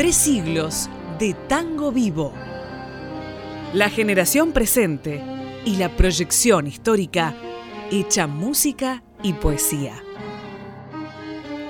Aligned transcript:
Tres 0.00 0.16
siglos 0.16 0.88
de 1.18 1.34
tango 1.46 1.92
vivo. 1.92 2.32
La 3.74 3.90
generación 3.90 4.52
presente 4.52 5.22
y 5.66 5.76
la 5.76 5.94
proyección 5.94 6.66
histórica 6.66 7.34
hecha 7.90 8.26
música 8.26 9.02
y 9.22 9.34
poesía. 9.34 10.02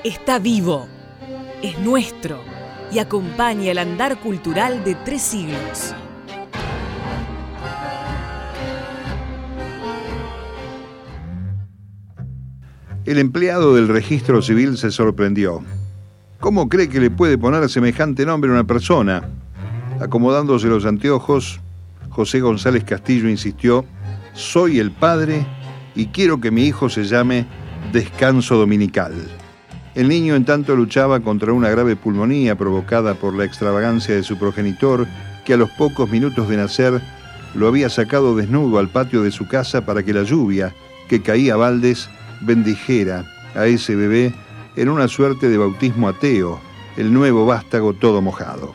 Está 0.04 0.38
vivo, 0.38 0.86
es 1.60 1.76
nuestro 1.80 2.40
y 2.92 3.00
acompaña 3.00 3.72
el 3.72 3.78
andar 3.78 4.20
cultural 4.20 4.84
de 4.84 4.94
tres 4.94 5.22
siglos. 5.22 5.96
El 13.04 13.18
empleado 13.18 13.74
del 13.74 13.88
registro 13.88 14.40
civil 14.40 14.78
se 14.78 14.92
sorprendió. 14.92 15.64
¿Cómo 16.50 16.68
cree 16.68 16.88
que 16.88 16.98
le 16.98 17.10
puede 17.10 17.38
poner 17.38 17.68
semejante 17.68 18.26
nombre 18.26 18.50
a 18.50 18.54
una 18.54 18.64
persona? 18.64 19.22
Acomodándose 20.00 20.66
los 20.66 20.84
anteojos, 20.84 21.60
José 22.08 22.40
González 22.40 22.82
Castillo 22.82 23.28
insistió, 23.28 23.84
soy 24.32 24.80
el 24.80 24.90
padre 24.90 25.46
y 25.94 26.06
quiero 26.06 26.40
que 26.40 26.50
mi 26.50 26.64
hijo 26.64 26.88
se 26.88 27.04
llame 27.04 27.46
Descanso 27.92 28.56
Dominical. 28.56 29.12
El 29.94 30.08
niño 30.08 30.34
en 30.34 30.44
tanto 30.44 30.74
luchaba 30.74 31.20
contra 31.20 31.52
una 31.52 31.70
grave 31.70 31.94
pulmonía 31.94 32.58
provocada 32.58 33.14
por 33.14 33.32
la 33.32 33.44
extravagancia 33.44 34.16
de 34.16 34.24
su 34.24 34.36
progenitor, 34.36 35.06
que 35.44 35.54
a 35.54 35.56
los 35.56 35.70
pocos 35.70 36.10
minutos 36.10 36.48
de 36.48 36.56
nacer 36.56 37.00
lo 37.54 37.68
había 37.68 37.88
sacado 37.88 38.34
desnudo 38.34 38.80
al 38.80 38.88
patio 38.88 39.22
de 39.22 39.30
su 39.30 39.46
casa 39.46 39.86
para 39.86 40.02
que 40.02 40.12
la 40.12 40.24
lluvia, 40.24 40.74
que 41.08 41.22
caía 41.22 41.54
a 41.54 41.80
bendijera 42.40 43.24
a 43.54 43.66
ese 43.66 43.94
bebé 43.94 44.34
en 44.76 44.88
una 44.88 45.08
suerte 45.08 45.48
de 45.48 45.58
bautismo 45.58 46.08
ateo, 46.08 46.60
el 46.96 47.12
nuevo 47.12 47.46
vástago 47.46 47.92
todo 47.92 48.22
mojado. 48.22 48.74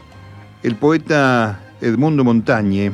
El 0.63 0.76
poeta 0.76 1.61
Edmundo 1.81 2.23
Montañe, 2.23 2.92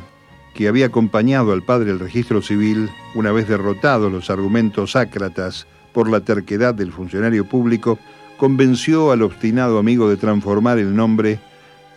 que 0.53 0.67
había 0.67 0.87
acompañado 0.87 1.53
al 1.53 1.63
padre 1.63 1.85
del 1.85 1.99
registro 1.99 2.41
civil 2.41 2.89
una 3.15 3.31
vez 3.31 3.47
derrotados 3.47 4.11
los 4.11 4.29
argumentos 4.29 4.95
ácratas 4.95 5.67
por 5.93 6.09
la 6.09 6.21
terquedad 6.21 6.73
del 6.73 6.91
funcionario 6.91 7.45
público, 7.45 7.97
convenció 8.37 9.11
al 9.11 9.21
obstinado 9.21 9.77
amigo 9.77 10.09
de 10.09 10.17
transformar 10.17 10.79
el 10.79 10.95
nombre 10.95 11.39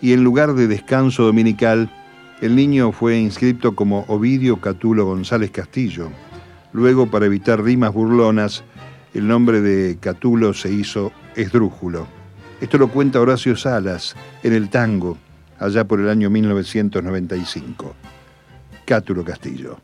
y 0.00 0.12
en 0.12 0.22
lugar 0.22 0.54
de 0.54 0.68
descanso 0.68 1.24
dominical, 1.24 1.90
el 2.40 2.56
niño 2.56 2.92
fue 2.92 3.18
inscrito 3.18 3.74
como 3.74 4.04
Ovidio 4.08 4.60
Catulo 4.60 5.06
González 5.06 5.50
Castillo. 5.50 6.10
Luego, 6.72 7.06
para 7.06 7.26
evitar 7.26 7.62
rimas 7.62 7.94
burlonas, 7.94 8.64
el 9.14 9.28
nombre 9.28 9.60
de 9.60 9.96
Catulo 9.98 10.52
se 10.52 10.70
hizo 10.70 11.12
esdrújulo. 11.36 12.06
Esto 12.60 12.78
lo 12.78 12.88
cuenta 12.88 13.20
Horacio 13.20 13.56
Salas 13.56 14.16
en 14.42 14.52
el 14.52 14.68
tango, 14.68 15.16
allá 15.58 15.84
por 15.84 16.00
el 16.00 16.08
año 16.08 16.30
1995. 16.30 17.94
Cátulo 18.84 19.24
Castillo. 19.24 19.78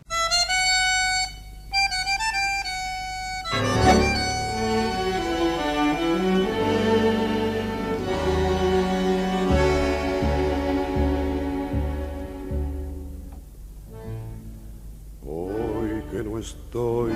Hoy 15.25 16.03
que 16.11 16.23
no 16.25 16.39
estoy, 16.39 17.13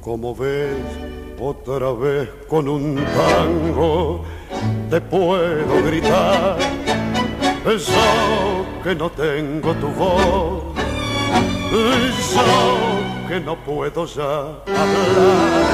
como 0.00 0.34
ves, 0.34 0.76
otra 1.44 1.90
vez 1.92 2.28
con 2.48 2.68
un 2.68 2.94
tango, 2.94 4.24
te 4.88 5.00
puedo 5.00 5.82
gritar. 5.84 6.56
Yo 7.64 8.64
que 8.82 8.94
no 8.94 9.10
tengo 9.10 9.74
tu 9.74 9.88
voz, 9.88 10.62
yo 11.72 13.28
que 13.28 13.40
no 13.40 13.56
puedo 13.56 14.06
ya 14.06 14.22
hablar. 14.22 15.66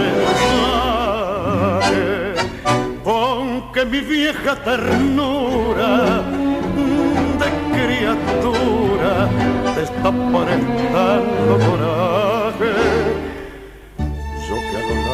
Mensaje, 0.00 1.26
pon 3.04 3.72
que 3.72 3.84
mi 3.84 4.00
vieja 4.00 4.56
ternura 4.64 6.22
de 7.40 7.48
criatura 7.76 9.28
te 9.74 9.82
está 9.82 10.10
prestando 10.10 11.58
coraje. 11.66 12.99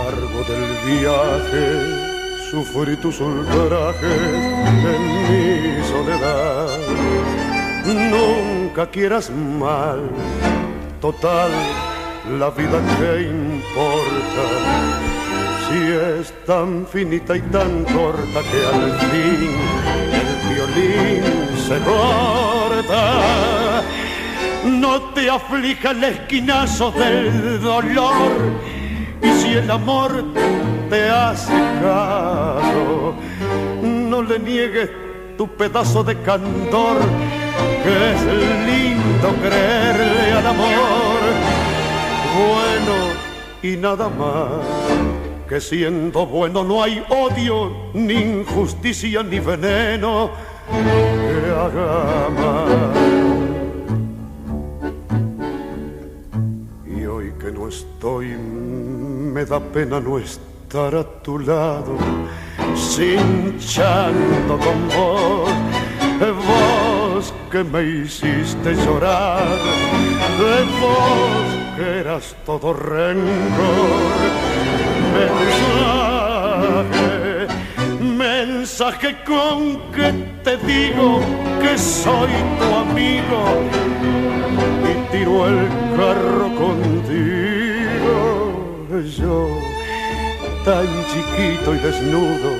Largo 0.06 0.44
del 0.44 0.66
viaje 0.86 1.66
sufrí 2.48 2.94
tus 2.96 3.18
ultrajes 3.20 4.20
en 4.94 5.02
mi 5.26 5.84
soledad. 5.84 6.78
Nunca 7.84 8.88
quieras 8.88 9.30
mal, 9.30 10.08
total, 11.00 11.50
la 12.38 12.50
vida 12.50 12.78
que 12.98 13.22
importa. 13.22 14.44
Si 15.64 15.78
es 16.12 16.32
tan 16.46 16.86
finita 16.86 17.36
y 17.36 17.40
tan 17.56 17.82
corta 17.86 18.40
que 18.50 18.60
al 18.74 18.92
fin 19.10 19.54
el 20.22 20.30
violín 20.54 21.24
se 21.66 21.78
corta. 21.80 23.02
No 24.66 25.00
te 25.14 25.28
aflija 25.28 25.90
el 25.90 26.04
esquinazo 26.04 26.92
del 26.92 27.60
dolor 27.60 28.76
y 29.22 29.28
si 29.40 29.48
el 29.54 29.70
amor 29.70 30.24
te 30.90 31.08
hace 31.10 31.52
caso, 31.80 33.14
no 33.82 34.22
le 34.22 34.38
niegues 34.38 34.90
tu 35.36 35.48
pedazo 35.48 36.02
de 36.02 36.20
candor, 36.22 36.96
que 37.82 38.12
es 38.12 38.22
lindo 38.66 39.28
creerle 39.42 40.32
al 40.32 40.46
amor. 40.46 41.20
Bueno 42.36 43.26
y 43.62 43.76
nada 43.76 44.08
más, 44.08 45.46
que 45.48 45.60
siendo 45.60 46.26
bueno 46.26 46.62
no 46.62 46.82
hay 46.82 47.02
odio, 47.08 47.72
ni 47.94 48.14
injusticia, 48.14 49.22
ni 49.22 49.38
veneno 49.38 50.30
que 50.70 51.50
haga 51.50 52.28
mal. 52.30 52.95
Que 57.46 57.52
no 57.52 57.68
estoy, 57.68 58.26
me 58.36 59.44
da 59.44 59.60
pena 59.60 60.00
no 60.00 60.18
estar 60.18 60.92
a 60.96 61.04
tu 61.22 61.38
lado, 61.38 61.96
cinchando 62.74 64.58
con 64.58 64.88
vos, 64.88 65.48
vos 66.48 67.32
que 67.52 67.62
me 67.62 67.84
hiciste 67.84 68.74
llorar, 68.74 69.46
de 70.40 70.64
vos 70.80 71.46
que 71.76 72.00
eras 72.00 72.34
todo 72.44 72.72
rencor, 72.72 74.16
mensaje, 76.34 77.46
mensaje 78.00 79.16
con 79.24 79.78
que 79.92 80.10
te 80.42 80.56
digo 80.66 81.20
que 81.60 81.78
soy 81.78 82.32
tu 82.58 82.74
amigo 82.74 83.40
tiro 85.26 85.48
el 85.48 85.68
carro 85.96 86.48
contigo. 86.54 88.14
Yo, 89.18 89.48
tan 90.64 90.86
chiquito 91.10 91.74
y 91.74 91.78
desnudo, 91.78 92.50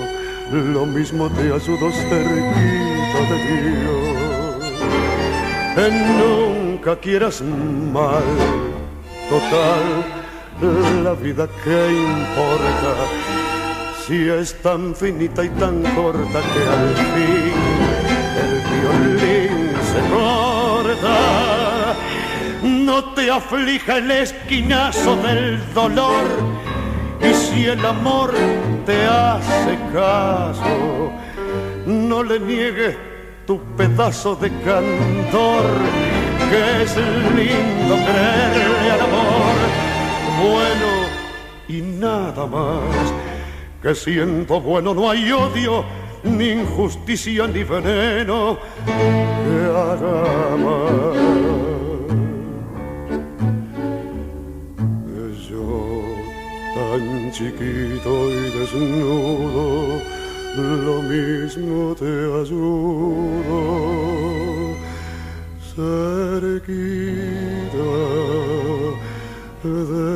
lo 0.50 0.86
mismo 0.86 1.30
te 1.30 1.42
ayudo 1.52 1.90
cerquita 1.92 3.20
de 3.30 3.36
Dios. 3.70 4.16
Nunca 6.18 6.96
quieras 6.96 7.42
mal, 7.92 8.24
total, 9.30 9.84
la 11.04 11.14
vida 11.14 11.48
que 11.62 11.92
importa. 11.92 12.92
Si 14.06 14.28
es 14.28 14.54
tan 14.62 14.94
finita 14.94 15.44
y 15.44 15.48
tan 15.50 15.82
corta 15.94 16.40
que 16.52 16.62
al 16.76 16.94
fin 17.12 17.54
el 18.42 18.52
violín 18.70 19.56
se 19.82 20.00
corta. 20.14 21.55
No 22.86 23.02
te 23.14 23.28
aflija 23.32 23.96
el 23.96 24.08
esquinazo 24.12 25.16
del 25.16 25.60
dolor 25.74 26.24
y 27.20 27.34
si 27.34 27.66
el 27.66 27.84
amor 27.84 28.32
te 28.86 29.04
hace 29.06 29.76
caso, 29.92 31.10
no 31.84 32.22
le 32.22 32.38
niegues 32.38 32.96
tu 33.44 33.58
pedazo 33.76 34.36
de 34.36 34.50
candor, 34.60 35.64
que 36.48 36.82
es 36.84 36.96
lindo 37.34 37.96
creerle 38.06 38.90
al 38.92 39.00
amor, 39.00 39.56
bueno 40.44 40.90
y 41.66 41.82
nada 41.82 42.46
más, 42.46 43.12
que 43.82 43.96
siendo 43.96 44.60
bueno 44.60 44.94
no 44.94 45.10
hay 45.10 45.32
odio, 45.32 45.84
ni 46.22 46.50
injusticia 46.50 47.48
ni 47.48 47.64
veneno 47.64 48.58
que 48.86 50.62
mal. 50.62 51.55
Tan 56.76 57.32
chiquito 57.32 58.30
y 58.30 58.50
desnudo, 58.56 60.02
lo 60.56 61.02
mismo 61.02 61.94
te 61.94 62.12
ayudo 62.42 63.60
cerquita 65.74 67.14
de. 69.64 70.06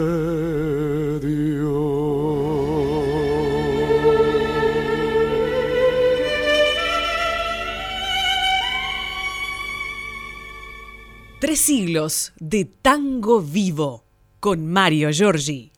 Tres 11.41 11.61
siglos 11.63 12.33
de 12.39 12.67
tango 12.67 13.41
vivo 13.41 14.05
con 14.41 14.67
Mario 14.67 15.11
Giorgi. 15.11 15.73